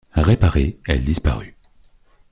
[0.17, 1.55] Réparée, elle disparut.